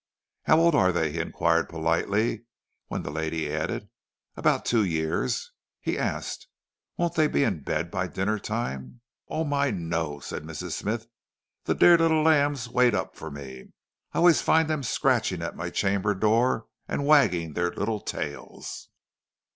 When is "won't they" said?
6.97-7.27